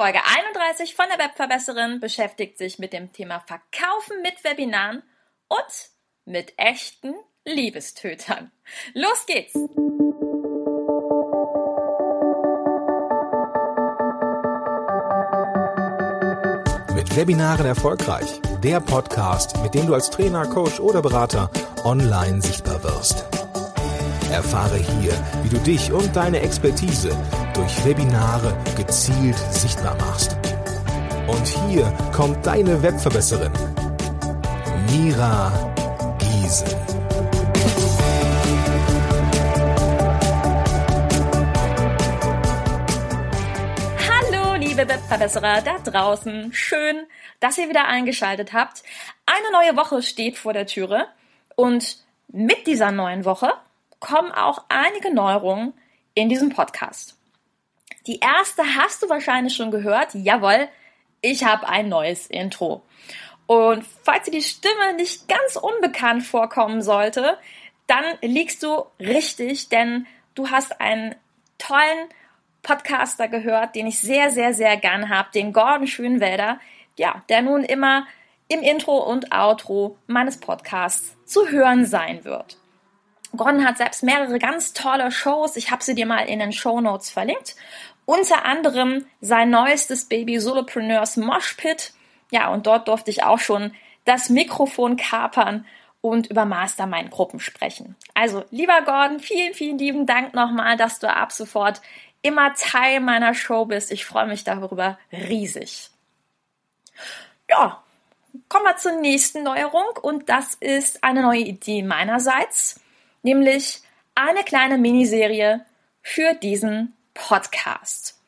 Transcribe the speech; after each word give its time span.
Folge 0.00 0.20
31 0.24 0.94
von 0.94 1.06
der 1.08 1.18
Webverbesserin 1.18 1.98
beschäftigt 1.98 2.56
sich 2.56 2.78
mit 2.78 2.92
dem 2.92 3.12
Thema 3.12 3.40
Verkaufen 3.40 4.22
mit 4.22 4.44
Webinaren 4.44 5.02
und 5.48 5.90
mit 6.24 6.56
echten 6.56 7.14
Liebestötern. 7.44 8.52
Los 8.94 9.26
geht's! 9.26 9.54
Mit 16.94 17.16
Webinaren 17.16 17.66
erfolgreich. 17.66 18.40
Der 18.62 18.78
Podcast, 18.78 19.60
mit 19.64 19.74
dem 19.74 19.88
du 19.88 19.94
als 19.94 20.10
Trainer, 20.10 20.46
Coach 20.46 20.78
oder 20.78 21.02
Berater 21.02 21.50
online 21.82 22.40
sichtbar 22.40 22.84
wirst. 22.84 23.37
Erfahre 24.30 24.76
hier, 24.76 25.12
wie 25.42 25.48
du 25.48 25.58
dich 25.58 25.90
und 25.92 26.14
deine 26.14 26.40
Expertise 26.40 27.10
durch 27.54 27.84
Webinare 27.84 28.56
gezielt 28.76 29.36
sichtbar 29.50 29.96
machst. 29.96 30.36
Und 31.26 31.46
hier 31.46 31.92
kommt 32.14 32.46
deine 32.46 32.82
Webverbesserin, 32.82 33.52
Mira 34.90 35.52
Giesen. 36.18 36.68
Hallo, 44.08 44.54
liebe 44.54 44.88
Webverbesserer 44.88 45.62
da 45.62 45.78
draußen. 45.78 46.52
Schön, 46.52 47.06
dass 47.40 47.58
ihr 47.58 47.68
wieder 47.68 47.86
eingeschaltet 47.86 48.52
habt. 48.52 48.82
Eine 49.26 49.50
neue 49.52 49.76
Woche 49.76 50.02
steht 50.02 50.38
vor 50.38 50.52
der 50.52 50.66
Türe 50.66 51.06
und 51.56 51.98
mit 52.28 52.66
dieser 52.66 52.90
neuen 52.90 53.24
Woche 53.24 53.52
kommen 54.00 54.32
auch 54.32 54.64
einige 54.68 55.12
Neuerungen 55.12 55.74
in 56.14 56.28
diesem 56.28 56.50
Podcast. 56.50 57.16
Die 58.06 58.20
erste 58.20 58.62
hast 58.76 59.02
du 59.02 59.08
wahrscheinlich 59.08 59.54
schon 59.54 59.70
gehört. 59.70 60.14
Jawohl, 60.14 60.68
ich 61.20 61.44
habe 61.44 61.68
ein 61.68 61.88
neues 61.88 62.26
Intro. 62.26 62.82
Und 63.46 63.84
falls 64.02 64.24
dir 64.24 64.30
die 64.30 64.42
Stimme 64.42 64.94
nicht 64.96 65.28
ganz 65.28 65.56
unbekannt 65.56 66.22
vorkommen 66.22 66.82
sollte, 66.82 67.38
dann 67.86 68.04
liegst 68.20 68.62
du 68.62 68.84
richtig, 69.00 69.68
denn 69.68 70.06
du 70.34 70.50
hast 70.50 70.80
einen 70.80 71.14
tollen 71.56 72.08
Podcaster 72.62 73.28
gehört, 73.28 73.74
den 73.74 73.86
ich 73.86 73.98
sehr, 74.00 74.30
sehr, 74.30 74.52
sehr 74.52 74.76
gern 74.76 75.08
habe, 75.08 75.30
den 75.34 75.52
Gordon 75.52 75.86
Schönwälder, 75.86 76.60
ja, 76.98 77.22
der 77.28 77.42
nun 77.42 77.64
immer 77.64 78.06
im 78.48 78.60
Intro 78.60 78.98
und 78.98 79.32
Outro 79.32 79.96
meines 80.06 80.38
Podcasts 80.38 81.16
zu 81.24 81.48
hören 81.48 81.86
sein 81.86 82.24
wird. 82.24 82.58
Gordon 83.36 83.66
hat 83.66 83.78
selbst 83.78 84.02
mehrere 84.02 84.38
ganz 84.38 84.72
tolle 84.72 85.10
Shows. 85.10 85.56
Ich 85.56 85.70
habe 85.70 85.82
sie 85.82 85.94
dir 85.94 86.06
mal 86.06 86.28
in 86.28 86.38
den 86.38 86.52
Show 86.52 86.80
Notes 86.80 87.10
verlinkt. 87.10 87.56
Unter 88.06 88.44
anderem 88.44 89.06
sein 89.20 89.50
neuestes 89.50 90.06
Baby 90.06 90.40
Solopreneurs 90.40 91.16
Moshpit. 91.16 91.92
Ja, 92.30 92.48
und 92.48 92.66
dort 92.66 92.88
durfte 92.88 93.10
ich 93.10 93.22
auch 93.22 93.38
schon 93.38 93.72
das 94.04 94.30
Mikrofon 94.30 94.96
kapern 94.96 95.66
und 96.00 96.28
über 96.28 96.44
Mastermind-Gruppen 96.44 97.40
sprechen. 97.40 97.96
Also, 98.14 98.44
lieber 98.50 98.80
Gordon, 98.82 99.20
vielen, 99.20 99.52
vielen 99.52 99.78
lieben 99.78 100.06
Dank 100.06 100.32
nochmal, 100.34 100.76
dass 100.76 100.98
du 100.98 101.10
ab 101.10 101.32
sofort 101.32 101.82
immer 102.22 102.54
Teil 102.54 103.00
meiner 103.00 103.34
Show 103.34 103.66
bist. 103.66 103.92
Ich 103.92 104.04
freue 104.04 104.26
mich 104.26 104.44
darüber 104.44 104.98
riesig. 105.12 105.90
Ja, 107.48 107.82
kommen 108.48 108.64
wir 108.64 108.76
zur 108.76 108.92
nächsten 108.92 109.42
Neuerung 109.42 109.86
und 110.02 110.28
das 110.28 110.54
ist 110.54 111.04
eine 111.04 111.22
neue 111.22 111.40
Idee 111.40 111.82
meinerseits, 111.82 112.80
nämlich 113.22 113.82
eine 114.14 114.44
kleine 114.44 114.78
Miniserie 114.78 115.64
für 116.02 116.34
diesen 116.34 116.94
Podcast. 117.14 118.20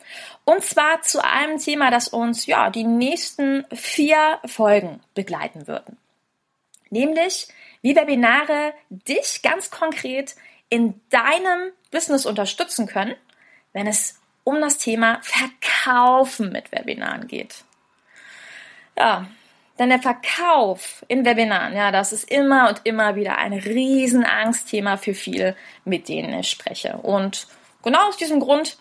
Und 0.44 0.64
zwar 0.64 1.02
zu 1.02 1.22
einem 1.22 1.58
Thema, 1.58 1.90
das 1.90 2.08
uns 2.08 2.46
ja 2.46 2.70
die 2.70 2.84
nächsten 2.84 3.64
vier 3.72 4.38
Folgen 4.46 5.00
begleiten 5.14 5.66
würden. 5.66 5.96
Nämlich, 6.90 7.48
wie 7.82 7.94
Webinare 7.94 8.74
dich 8.88 9.42
ganz 9.42 9.70
konkret 9.70 10.34
in 10.68 11.00
deinem 11.10 11.72
Business 11.90 12.26
unterstützen 12.26 12.86
können, 12.86 13.14
wenn 13.72 13.86
es 13.86 14.20
um 14.44 14.60
das 14.60 14.78
Thema 14.78 15.20
Verkaufen 15.22 16.50
mit 16.50 16.72
Webinaren 16.72 17.28
geht. 17.28 17.64
Ja, 18.96 19.26
denn 19.80 19.88
der 19.88 20.02
Verkauf 20.02 21.06
in 21.08 21.24
Webinaren, 21.24 21.74
ja, 21.74 21.90
das 21.90 22.12
ist 22.12 22.30
immer 22.30 22.68
und 22.68 22.82
immer 22.84 23.16
wieder 23.16 23.38
ein 23.38 23.54
Riesenangstthema 23.54 24.98
für 24.98 25.14
viele, 25.14 25.56
mit 25.86 26.06
denen 26.10 26.38
ich 26.38 26.50
spreche. 26.50 26.98
Und 26.98 27.46
genau 27.82 28.06
aus 28.06 28.18
diesem 28.18 28.40
Grund 28.40 28.76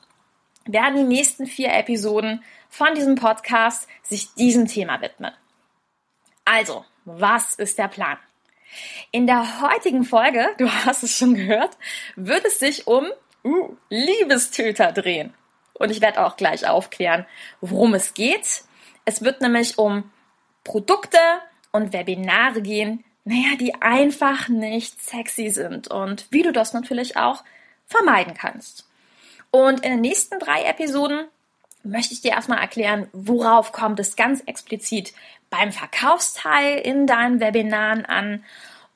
werden 0.66 0.98
die 0.98 1.16
nächsten 1.16 1.48
vier 1.48 1.74
Episoden 1.74 2.44
von 2.70 2.96
diesem 2.96 3.16
Podcast 3.16 3.88
sich 4.04 4.34
diesem 4.34 4.68
Thema 4.68 5.00
widmen. 5.00 5.32
Also, 6.44 6.84
was 7.06 7.54
ist 7.54 7.78
der 7.78 7.88
Plan? 7.88 8.18
In 9.12 9.26
der 9.26 9.62
heutigen 9.62 10.04
Folge, 10.04 10.50
du 10.58 10.70
hast 10.70 11.04
es 11.04 11.18
schon 11.18 11.34
gehört, 11.36 11.78
wird 12.18 12.44
es 12.44 12.60
sich 12.60 12.88
um 12.88 13.08
uh, 13.46 13.78
Liebestöter 13.88 14.92
drehen. 14.92 15.34
Und 15.76 15.92
ich 15.92 16.02
werde 16.02 16.26
auch 16.26 16.36
gleich 16.36 16.68
aufklären, 16.68 17.26
worum 17.62 17.94
es 17.94 18.14
geht. 18.14 18.64
Es 19.06 19.24
wird 19.24 19.40
nämlich 19.40 19.78
um 19.78 20.12
Produkte 20.64 21.18
und 21.72 21.94
Webinare 21.94 22.62
gehen, 22.62 23.04
naja, 23.24 23.56
die 23.60 23.76
einfach 23.82 24.48
nicht 24.48 25.02
sexy 25.02 25.50
sind 25.50 25.88
und 25.88 26.28
wie 26.32 26.42
du 26.42 26.52
das 26.52 26.74
natürlich 26.74 27.18
auch 27.18 27.44
vermeiden 27.86 28.34
kannst. 28.34 28.88
Und 29.52 29.84
in 29.84 29.92
den 29.92 30.02
nächsten 30.02 30.40
drei 30.40 30.64
Episoden 30.64 31.28
möchte 31.84 32.14
ich 32.14 32.22
dir 32.22 32.32
erstmal 32.32 32.60
erklären, 32.60 33.08
worauf 33.14 33.72
kommt 33.72 34.00
es 34.00 34.16
ganz 34.16 34.42
explizit 34.46 35.14
beim 35.50 35.72
Verkaufsteil 35.72 36.80
in 36.80 37.08
deinen 37.08 37.40
Webinaren 37.40 38.06
an 38.06 38.44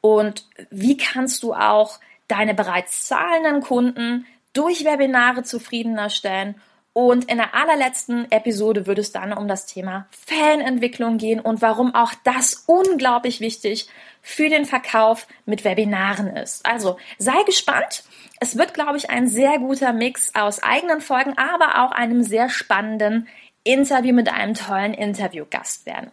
und 0.02 0.46
wie 0.70 0.98
kannst 0.98 1.44
du 1.44 1.54
auch 1.54 2.00
deine 2.28 2.54
bereits 2.54 3.08
zahlenden 3.08 3.62
Kunden 3.62 4.26
durch 4.54 4.86
Webinare 4.86 5.44
zufriedener 5.44 6.10
stellen. 6.10 6.56
Und 6.94 7.26
in 7.26 7.38
der 7.38 7.56
allerletzten 7.56 8.32
Episode 8.32 8.86
wird 8.86 9.00
es 9.00 9.12
dann 9.12 9.34
um 9.34 9.48
das 9.48 9.66
Thema 9.66 10.08
Fanentwicklung 10.12 11.18
gehen 11.18 11.40
und 11.40 11.62
warum 11.62 11.96
auch 11.96 12.14
das 12.24 12.64
unglaublich 12.68 13.40
wichtig 13.40 13.90
für 14.22 14.48
den 14.48 14.66
Verkauf 14.66 15.28
mit 15.46 15.64
Webinaren 15.64 16.36
ist. 16.38 16.66
Also 16.66 16.98
sei 17.18 17.42
gespannt 17.46 18.04
es 18.44 18.58
wird, 18.58 18.74
glaube 18.74 18.98
ich, 18.98 19.10
ein 19.10 19.30
sehr 19.30 19.58
guter 19.58 19.94
Mix 19.94 20.36
aus 20.36 20.62
eigenen 20.62 21.00
Folgen, 21.00 21.38
aber 21.38 21.82
auch 21.82 21.94
einem 21.94 22.24
sehr 22.24 22.50
spannenden 22.50 23.30
Interview 23.64 24.14
mit 24.14 24.28
einem 24.28 24.54
tollen 24.54 24.94
Interviewgast 24.94 25.86
werden. 25.86 26.12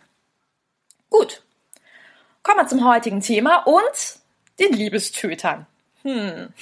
Gut, 1.09 1.43
kommen 2.45 2.61
wir 2.61 2.69
zum 2.69 2.89
heutigen 2.89 3.21
Thema 3.21 3.67
und 3.67 4.21
den 4.61 4.73
Liebestötern. 4.73 5.67
Hm. 6.03 6.55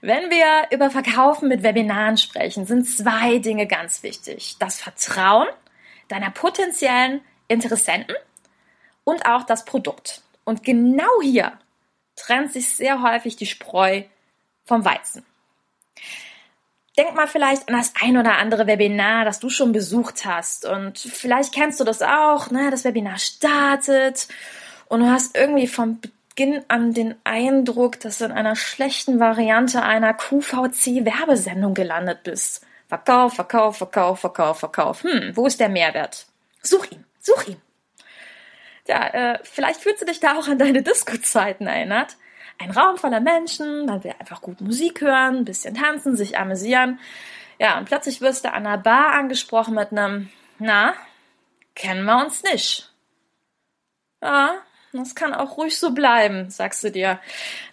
Wenn 0.00 0.30
wir 0.30 0.68
über 0.70 0.90
Verkaufen 0.90 1.48
mit 1.48 1.62
Webinaren 1.62 2.16
sprechen, 2.16 2.66
sind 2.66 2.84
zwei 2.84 3.38
Dinge 3.38 3.66
ganz 3.66 4.02
wichtig. 4.02 4.56
Das 4.58 4.80
Vertrauen 4.80 5.48
deiner 6.08 6.30
potenziellen 6.30 7.20
Interessenten 7.48 8.14
und 9.04 9.26
auch 9.26 9.42
das 9.42 9.64
Produkt. 9.64 10.22
Und 10.44 10.62
genau 10.62 11.20
hier 11.22 11.58
trennt 12.16 12.52
sich 12.52 12.74
sehr 12.74 13.02
häufig 13.02 13.36
die 13.36 13.46
Spreu 13.46 14.02
vom 14.64 14.84
Weizen. 14.84 15.24
Denk 16.96 17.14
mal 17.14 17.28
vielleicht 17.28 17.68
an 17.68 17.76
das 17.76 17.92
ein 18.00 18.16
oder 18.16 18.38
andere 18.38 18.66
Webinar, 18.66 19.24
das 19.24 19.40
du 19.40 19.50
schon 19.50 19.72
besucht 19.72 20.24
hast. 20.24 20.64
Und 20.64 20.98
vielleicht 20.98 21.54
kennst 21.54 21.80
du 21.80 21.84
das 21.84 22.02
auch, 22.02 22.50
ne? 22.50 22.70
Das 22.70 22.84
Webinar 22.84 23.18
startet 23.18 24.28
und 24.88 25.00
du 25.00 25.06
hast 25.06 25.36
irgendwie 25.36 25.68
vom 25.68 26.00
Beginn 26.38 26.64
an 26.68 26.94
den 26.94 27.16
Eindruck, 27.24 27.98
dass 27.98 28.18
du 28.18 28.26
in 28.26 28.30
einer 28.30 28.54
schlechten 28.54 29.18
Variante 29.18 29.82
einer 29.82 30.14
QVC-Werbesendung 30.14 31.74
gelandet 31.74 32.22
bist. 32.22 32.64
Verkauf, 32.86 33.34
Verkauf, 33.34 33.78
Verkauf, 33.78 34.20
Verkauf, 34.20 34.60
Verkauf. 34.60 35.02
Hm, 35.02 35.32
wo 35.34 35.46
ist 35.46 35.58
der 35.58 35.68
Mehrwert? 35.68 36.26
Such 36.62 36.92
ihn, 36.92 37.04
such 37.18 37.48
ihn. 37.48 37.60
Ja, 38.86 39.06
äh, 39.08 39.38
vielleicht 39.42 39.80
fühlst 39.80 40.02
du 40.02 40.06
dich 40.06 40.20
da 40.20 40.38
auch 40.38 40.46
an 40.46 40.58
deine 40.58 40.82
Disco-Zeiten 40.82 41.66
erinnert 41.66 42.16
ein 42.58 42.70
Raum 42.72 42.98
voller 42.98 43.20
Menschen, 43.20 43.86
man 43.86 44.02
will 44.04 44.14
einfach 44.18 44.40
gut 44.40 44.60
Musik 44.60 45.00
hören, 45.00 45.36
ein 45.36 45.44
bisschen 45.44 45.74
tanzen, 45.74 46.16
sich 46.16 46.38
amüsieren. 46.38 46.98
Ja, 47.58 47.78
und 47.78 47.86
plötzlich 47.86 48.20
wirst 48.20 48.44
du 48.44 48.52
an 48.52 48.66
einer 48.66 48.78
Bar 48.78 49.12
angesprochen 49.12 49.74
mit 49.74 49.92
einem, 49.92 50.28
na, 50.58 50.94
kennen 51.74 52.04
wir 52.04 52.18
uns 52.24 52.42
nicht. 52.42 52.92
Ja, 54.20 54.54
das 54.92 55.14
kann 55.14 55.34
auch 55.34 55.56
ruhig 55.56 55.78
so 55.78 55.92
bleiben, 55.92 56.50
sagst 56.50 56.82
du 56.84 56.90
dir. 56.90 57.20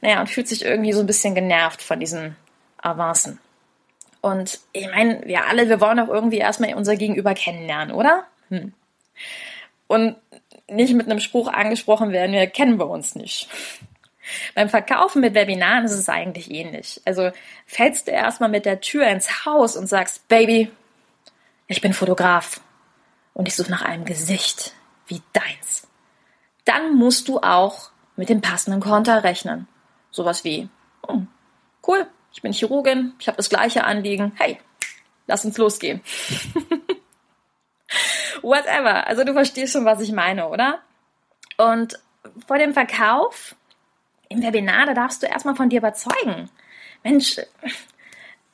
Naja, 0.02 0.20
und 0.20 0.30
fühlt 0.30 0.48
sich 0.48 0.66
irgendwie 0.66 0.94
so 0.94 1.00
ein 1.00 1.08
bisschen 1.08 1.36
genervt 1.36 1.82
von 1.82 2.00
diesen 2.00 2.36
Avancen. 2.78 3.40
Und 4.22 4.60
ich 4.74 4.88
meine, 4.90 5.22
wir 5.26 5.46
alle, 5.46 5.70
wir 5.70 5.80
wollen 5.80 5.98
doch 5.98 6.08
irgendwie 6.08 6.40
erstmal 6.40 6.74
unser 6.74 6.96
Gegenüber 6.96 7.34
kennenlernen, 7.34 7.96
oder? 7.96 8.26
Hm. 8.50 8.74
Und 9.88 10.16
nicht 10.68 10.96
mit 10.96 11.06
einem 11.06 11.20
Spruch 11.20 11.48
angesprochen 11.48 12.12
werden, 12.12 12.32
wir 12.34 12.48
kennen 12.48 12.80
wir 12.80 12.90
uns 12.90 13.16
nicht. 13.16 13.48
Beim 14.56 14.70
Verkaufen 14.70 15.22
mit 15.22 15.36
Webinaren 15.36 15.86
ist 15.86 15.92
es 15.92 16.10
eigentlich 16.10 16.50
ähnlich. 16.50 17.02
Also 17.06 17.32
fällst 17.68 18.08
du 18.08 18.12
erstmal 18.12 18.50
mit 18.50 18.66
der 18.66 18.82
Tür 18.82 19.08
ins 19.08 19.46
Haus 19.46 19.78
und 19.78 19.88
sagst, 19.88 20.28
Baby, 20.28 20.72
ich 21.68 21.82
bin 21.82 21.94
Fotograf 21.94 22.62
und 23.34 23.48
ich 23.48 23.56
suche 23.56 23.70
nach 23.70 23.84
einem 23.84 24.06
Gesicht 24.06 24.74
wie 25.08 25.22
deins. 25.34 25.85
Dann 26.66 26.96
musst 26.96 27.28
du 27.28 27.40
auch 27.40 27.92
mit 28.16 28.30
dem 28.30 28.42
passenden 28.42 28.82
Konter 28.82 29.24
rechnen. 29.24 29.68
Sowas 30.12 30.44
wie, 30.44 30.70
hm, 31.08 31.28
cool, 31.88 32.08
ich 32.34 32.42
bin 32.42 32.54
Chirurgin, 32.54 33.14
ich 33.20 33.28
habe 33.28 33.38
das 33.38 33.50
gleiche 33.50 33.84
Anliegen. 33.84 34.34
Hey, 34.36 34.60
lass 35.28 35.46
uns 35.46 35.58
losgehen. 35.58 36.02
Whatever. 38.42 39.08
Also 39.08 39.24
du 39.24 39.34
verstehst 39.34 39.74
schon, 39.74 39.86
was 39.86 40.02
ich 40.02 40.12
meine, 40.12 40.50
oder? 40.50 40.80
Und 41.58 42.00
vor 42.48 42.58
dem 42.58 42.74
Verkauf 42.74 43.56
im 44.30 44.42
Webinar, 44.42 44.88
da 44.88 44.94
darfst 44.94 45.24
du 45.24 45.28
erstmal 45.28 45.56
von 45.56 45.70
dir 45.70 45.80
überzeugen. 45.80 46.50
Mensch, 47.04 47.40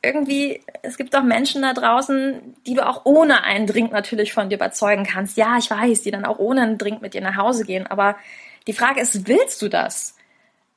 irgendwie, 0.04 0.64
es 0.82 0.98
gibt 0.98 1.16
auch 1.16 1.24
Menschen 1.24 1.62
da 1.62 1.74
draußen, 1.74 2.56
die 2.66 2.74
du 2.74 2.88
auch 2.88 3.06
ohne 3.06 3.44
einen 3.44 3.68
Drink 3.68 3.92
natürlich 3.92 4.34
von 4.34 4.50
dir 4.50 4.56
überzeugen 4.56 5.06
kannst. 5.06 5.38
Ja, 5.38 5.58
ich 5.58 5.70
weiß, 5.70 6.02
die 6.02 6.12
dann 6.12 6.26
auch 6.26 6.40
ohne 6.40 6.62
einen 6.64 6.78
Drink 6.78 7.02
mit 7.02 7.14
dir 7.14 7.22
nach 7.22 7.38
Hause 7.38 7.66
gehen. 7.66 7.86
Aber 7.86 8.16
die 8.68 8.74
Frage 8.74 9.02
ist, 9.02 9.28
willst 9.28 9.62
du 9.62 9.70
das? 9.70 10.16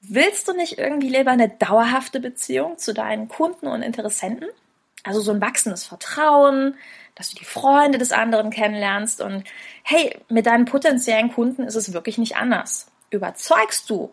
Willst 0.03 0.47
du 0.49 0.53
nicht 0.53 0.79
irgendwie 0.79 1.09
lieber 1.09 1.31
eine 1.31 1.49
dauerhafte 1.49 2.21
Beziehung 2.21 2.77
zu 2.77 2.93
deinen 2.93 3.29
Kunden 3.29 3.67
und 3.67 3.83
Interessenten? 3.83 4.49
Also 5.05 5.21
so 5.21 5.33
ein 5.33 5.41
wachsendes 5.41 5.87
Vertrauen, 5.87 6.77
dass 7.15 7.31
du 7.31 7.37
die 7.37 7.45
Freunde 7.45 7.99
des 7.99 8.13
anderen 8.13 8.51
kennenlernst 8.51 9.23
und 9.23 9.45
hey, 9.83 10.19
mit 10.29 10.47
deinen 10.47 10.65
potenziellen 10.67 11.33
Kunden 11.33 11.63
ist 11.63 11.77
es 11.77 11.93
wirklich 11.93 12.19
nicht 12.19 12.37
anders. 12.37 12.91
Überzeugst 13.11 13.89
du, 13.89 14.13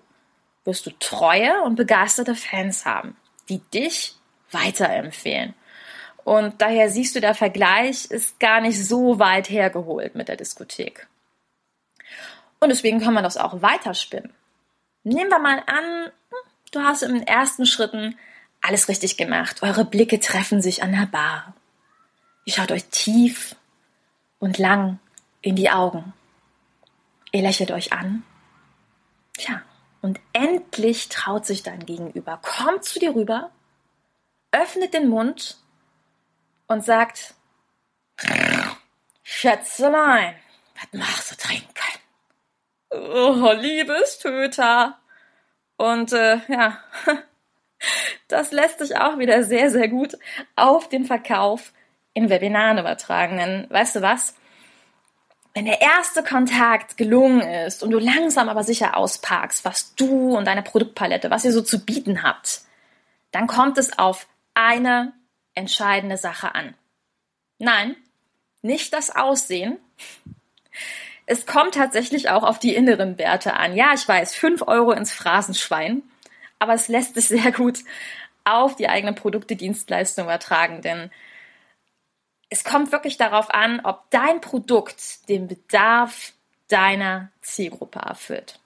wirst 0.63 0.85
du 0.85 0.91
treue 0.99 1.61
und 1.63 1.75
begeisterte 1.75 2.35
Fans 2.35 2.85
haben, 2.85 3.17
die 3.49 3.59
dich 3.73 4.15
weiterempfehlen. 4.51 5.53
Und 6.23 6.61
daher 6.61 6.89
siehst 6.89 7.15
du, 7.15 7.19
der 7.19 7.33
Vergleich 7.33 8.05
ist 8.05 8.39
gar 8.39 8.61
nicht 8.61 8.83
so 8.85 9.19
weit 9.19 9.49
hergeholt 9.49 10.15
mit 10.15 10.27
der 10.27 10.35
Diskothek. 10.35 11.07
Und 12.59 12.69
deswegen 12.69 12.99
kann 13.01 13.13
man 13.13 13.23
das 13.23 13.37
auch 13.37 13.61
weiterspinnen. 13.61 14.31
Nehmen 15.03 15.31
wir 15.31 15.39
mal 15.39 15.63
an, 15.65 16.11
du 16.71 16.81
hast 16.81 17.01
den 17.01 17.25
ersten 17.25 17.65
Schritten 17.65 18.15
alles 18.61 18.87
richtig 18.87 19.17
gemacht. 19.17 19.63
Eure 19.63 19.83
Blicke 19.83 20.19
treffen 20.19 20.61
sich 20.61 20.83
an 20.83 20.91
der 20.91 21.07
Bar. 21.07 21.55
Ihr 22.45 22.53
schaut 22.53 22.71
euch 22.71 22.85
tief 22.85 23.55
und 24.37 24.59
lang 24.59 24.99
in 25.41 25.55
die 25.55 25.71
Augen. 25.71 26.13
Ihr 27.31 27.41
lächelt 27.41 27.71
euch 27.71 27.93
an. 27.93 28.23
Tja, 29.37 29.61
und 30.01 30.19
endlich 30.33 31.09
traut 31.09 31.45
sich 31.45 31.63
dein 31.63 31.85
Gegenüber, 31.85 32.39
kommt 32.41 32.83
zu 32.83 32.99
dir 32.99 33.15
rüber, 33.15 33.49
öffnet 34.51 34.93
den 34.93 35.09
Mund 35.09 35.57
und 36.67 36.83
sagt, 36.83 37.33
Schätzelein, 39.23 40.35
was 40.75 40.99
machst 40.99 41.31
du 41.31 41.35
trinken? 41.35 41.71
Oh, 42.91 43.51
Liebestöter. 43.53 44.97
Und 45.77 46.13
äh, 46.13 46.39
ja, 46.47 46.77
das 48.27 48.51
lässt 48.51 48.79
sich 48.79 48.97
auch 48.97 49.17
wieder 49.17 49.43
sehr, 49.43 49.71
sehr 49.71 49.87
gut 49.87 50.17
auf 50.55 50.89
den 50.89 51.05
Verkauf 51.05 51.73
in 52.13 52.29
Webinaren 52.29 52.77
übertragen. 52.77 53.37
Denn 53.37 53.67
weißt 53.69 53.95
du 53.95 54.01
was? 54.01 54.35
Wenn 55.53 55.65
der 55.65 55.81
erste 55.81 56.23
Kontakt 56.23 56.97
gelungen 56.97 57.41
ist 57.41 57.83
und 57.83 57.91
du 57.91 57.99
langsam 57.99 58.47
aber 58.47 58.63
sicher 58.63 58.95
ausparkst, 58.95 59.65
was 59.65 59.95
du 59.95 60.37
und 60.37 60.45
deine 60.45 60.63
Produktpalette, 60.63 61.29
was 61.29 61.43
ihr 61.43 61.51
so 61.51 61.61
zu 61.61 61.83
bieten 61.83 62.23
habt, 62.23 62.61
dann 63.31 63.47
kommt 63.47 63.77
es 63.77 63.97
auf 63.97 64.27
eine 64.53 65.13
entscheidende 65.55 66.17
Sache 66.17 66.55
an. 66.55 66.75
Nein, 67.57 67.95
nicht 68.61 68.93
das 68.93 69.15
Aussehen, 69.15 69.77
es 71.25 71.45
kommt 71.45 71.75
tatsächlich 71.75 72.29
auch 72.29 72.43
auf 72.43 72.59
die 72.59 72.75
inneren 72.75 73.17
Werte 73.17 73.53
an. 73.53 73.75
Ja, 73.75 73.93
ich 73.93 74.05
weiß, 74.05 74.35
fünf 74.35 74.63
Euro 74.63 74.91
ins 74.91 75.13
Phrasenschwein, 75.13 76.03
aber 76.59 76.73
es 76.73 76.87
lässt 76.87 77.13
sich 77.13 77.27
sehr 77.27 77.51
gut 77.51 77.79
auf 78.43 78.75
die 78.75 78.89
eigenen 78.89 79.15
Produkte, 79.15 79.55
Dienstleistungen 79.55 80.27
übertragen, 80.27 80.81
denn 80.81 81.11
es 82.49 82.65
kommt 82.65 82.91
wirklich 82.91 83.15
darauf 83.15 83.49
an, 83.53 83.79
ob 83.85 84.09
dein 84.09 84.41
Produkt 84.41 85.29
den 85.29 85.47
Bedarf 85.47 86.33
deiner 86.67 87.31
Zielgruppe 87.41 87.99
erfüllt. 87.99 88.59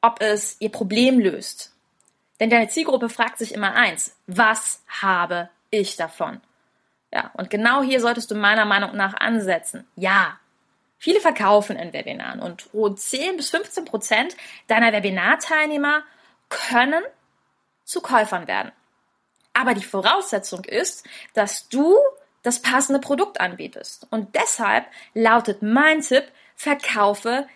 Ob 0.00 0.20
es 0.20 0.56
ihr 0.60 0.70
Problem 0.70 1.20
löst. 1.20 1.75
Denn 2.40 2.50
deine 2.50 2.68
Zielgruppe 2.68 3.08
fragt 3.08 3.38
sich 3.38 3.54
immer 3.54 3.74
eins, 3.74 4.16
was 4.26 4.82
habe 4.88 5.48
ich 5.70 5.96
davon? 5.96 6.40
Ja, 7.12 7.30
und 7.34 7.50
genau 7.50 7.82
hier 7.82 8.00
solltest 8.00 8.30
du 8.30 8.34
meiner 8.34 8.64
Meinung 8.64 8.96
nach 8.96 9.14
ansetzen. 9.14 9.86
Ja, 9.94 10.38
Viele 10.98 11.20
verkaufen 11.20 11.76
in 11.76 11.92
Webinaren 11.92 12.40
und 12.40 12.68
rund 12.72 12.98
10 12.98 13.36
bis 13.36 13.50
15 13.50 13.84
Prozent 13.84 14.36
deiner 14.66 14.92
Webinarteilnehmer 14.92 16.02
können 16.48 17.02
zu 17.84 18.00
Käufern 18.00 18.48
werden. 18.48 18.72
Aber 19.52 19.74
die 19.74 19.84
Voraussetzung 19.84 20.64
ist, 20.64 21.06
dass 21.34 21.68
du 21.68 21.96
das 22.42 22.60
passende 22.60 23.00
Produkt 23.00 23.40
anbietest. 23.40 24.06
Und 24.10 24.34
deshalb 24.34 24.86
lautet 25.14 25.62
mein 25.62 26.00
Tipp, 26.00 26.24
verkaufe 26.54 27.46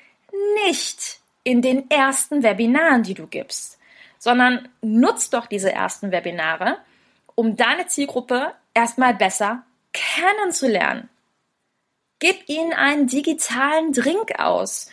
nicht 0.64 1.20
in 1.42 1.62
den 1.62 1.90
ersten 1.90 2.42
Webinaren, 2.42 3.02
die 3.02 3.14
du 3.14 3.26
gibst, 3.26 3.78
sondern 4.20 4.68
nutz 4.82 5.30
doch 5.30 5.46
diese 5.46 5.72
ersten 5.72 6.12
Webinare, 6.12 6.76
um 7.34 7.56
deine 7.56 7.86
Zielgruppe 7.86 8.52
erstmal 8.74 9.14
besser 9.14 9.64
kennenzulernen. 9.92 11.08
Gib 12.20 12.48
ihnen 12.48 12.74
einen 12.74 13.06
digitalen 13.06 13.92
Drink 13.92 14.38
aus. 14.38 14.90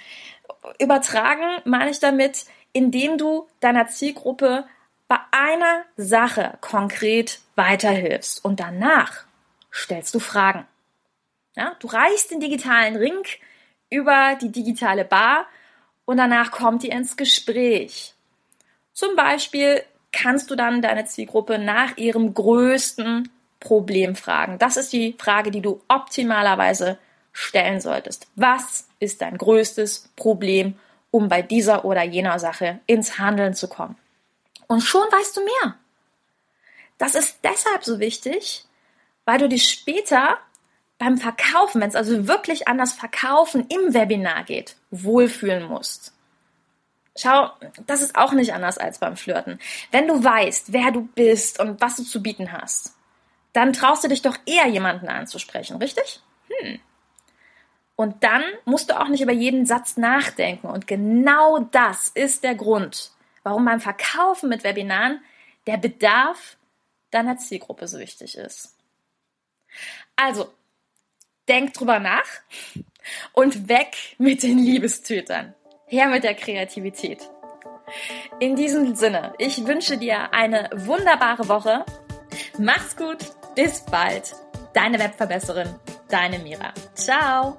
Übertragen 0.79 1.61
meine 1.65 1.91
ich 1.91 1.99
damit, 1.99 2.45
indem 2.71 3.17
du 3.17 3.47
deiner 3.59 3.89
Zielgruppe 3.89 4.65
bei 5.09 5.17
einer 5.31 5.83
Sache 5.97 6.57
konkret 6.61 7.41
weiterhilfst 7.55 8.43
und 8.43 8.61
danach 8.61 9.25
stellst 9.73 10.15
du 10.15 10.19
Fragen. 10.19 10.65
Ja, 11.55 11.75
du 11.79 11.87
reichst 11.87 12.31
den 12.31 12.39
digitalen 12.39 12.95
Ring 12.95 13.23
über 13.89 14.37
die 14.41 14.51
digitale 14.51 15.03
Bar 15.03 15.47
und 16.05 16.17
danach 16.17 16.51
kommt 16.51 16.83
ihr 16.85 16.93
ins 16.93 17.17
Gespräch. 17.17 18.13
Zum 18.97 19.15
Beispiel 19.15 19.83
kannst 20.11 20.49
du 20.49 20.55
dann 20.55 20.81
deine 20.81 21.05
Zielgruppe 21.05 21.59
nach 21.59 21.97
ihrem 21.97 22.33
größten 22.33 23.29
Problem 23.59 24.15
fragen. 24.15 24.57
Das 24.57 24.75
ist 24.75 24.91
die 24.91 25.15
Frage, 25.19 25.51
die 25.51 25.61
du 25.61 25.83
optimalerweise 25.87 26.97
stellen 27.31 27.79
solltest. 27.79 28.25
Was 28.35 28.87
ist 28.99 29.21
dein 29.21 29.37
größtes 29.37 30.09
Problem, 30.15 30.79
um 31.11 31.27
bei 31.27 31.43
dieser 31.43 31.85
oder 31.85 32.01
jener 32.01 32.39
Sache 32.39 32.79
ins 32.87 33.19
Handeln 33.19 33.53
zu 33.53 33.67
kommen? 33.67 33.95
Und 34.65 34.81
schon 34.81 35.05
weißt 35.11 35.37
du 35.37 35.41
mehr. 35.43 35.75
Das 36.97 37.13
ist 37.13 37.37
deshalb 37.43 37.83
so 37.83 37.99
wichtig, 37.99 38.65
weil 39.25 39.37
du 39.37 39.47
dich 39.47 39.69
später 39.69 40.39
beim 40.97 41.19
Verkaufen, 41.19 41.81
wenn 41.81 41.89
es 41.89 41.95
also 41.95 42.27
wirklich 42.27 42.67
an 42.67 42.79
das 42.79 42.93
Verkaufen 42.93 43.67
im 43.69 43.93
Webinar 43.93 44.43
geht, 44.43 44.75
wohlfühlen 44.89 45.67
musst. 45.67 46.13
Schau, 47.17 47.49
das 47.85 48.01
ist 48.01 48.15
auch 48.15 48.31
nicht 48.31 48.53
anders 48.53 48.77
als 48.77 48.99
beim 48.99 49.17
Flirten. 49.17 49.59
Wenn 49.91 50.07
du 50.07 50.23
weißt, 50.23 50.71
wer 50.71 50.91
du 50.91 51.01
bist 51.01 51.59
und 51.59 51.81
was 51.81 51.97
du 51.97 52.03
zu 52.03 52.21
bieten 52.21 52.51
hast, 52.51 52.95
dann 53.53 53.73
traust 53.73 54.03
du 54.03 54.07
dich 54.07 54.21
doch 54.21 54.37
eher 54.45 54.67
jemanden 54.67 55.07
anzusprechen, 55.07 55.77
richtig? 55.77 56.21
Hm. 56.49 56.79
Und 57.95 58.23
dann 58.23 58.43
musst 58.65 58.91
du 58.91 58.99
auch 58.99 59.07
nicht 59.07 59.21
über 59.21 59.31
jeden 59.31 59.65
Satz 59.65 59.97
nachdenken. 59.97 60.67
Und 60.67 60.85
genau 60.85 61.59
das 61.71 62.09
ist 62.09 62.43
der 62.43 62.53
Grund, 62.53 63.11
warum 63.41 63.65
beim 63.65 63.81
Verkaufen 63.81 64.49
mit 64.49 64.63
Webinaren 64.63 65.19
der 65.65 65.77
Bedarf 65.77 66.57
deiner 67.09 67.37
Zielgruppe 67.37 67.87
so 67.87 67.97
wichtig 67.97 68.37
ist. 68.37 68.75
Also, 70.15 70.53
denk 71.47 71.73
drüber 71.73 71.99
nach 71.99 72.27
und 73.33 73.67
weg 73.67 74.15
mit 74.19 74.43
den 74.43 74.59
Liebestötern. 74.59 75.55
Her 75.89 76.09
mit 76.09 76.25
der 76.25 76.33
Kreativität. 76.33 77.19
In 78.41 78.57
diesem 78.57 78.95
Sinne, 78.95 79.31
ich 79.37 79.65
wünsche 79.65 79.97
dir 79.97 80.33
eine 80.33 80.69
wunderbare 80.75 81.47
Woche. 81.47 81.85
Mach's 82.59 82.97
gut, 82.97 83.19
bis 83.55 83.85
bald. 83.89 84.35
Deine 84.73 84.99
Webverbesserin, 84.99 85.69
deine 86.09 86.39
Mira. 86.39 86.73
Ciao. 86.93 87.55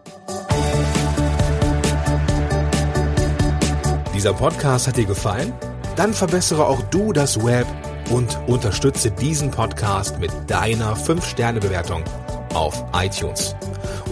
Dieser 4.14 4.34
Podcast 4.34 4.88
hat 4.88 4.98
dir 4.98 5.06
gefallen? 5.06 5.54
Dann 5.96 6.12
verbessere 6.12 6.66
auch 6.66 6.82
du 6.90 7.14
das 7.14 7.42
Web 7.42 7.66
und 8.10 8.38
unterstütze 8.46 9.10
diesen 9.10 9.50
Podcast 9.50 10.18
mit 10.18 10.30
deiner 10.48 10.94
5-Sterne-Bewertung 10.94 12.04
auf 12.52 12.84
iTunes. 12.92 13.56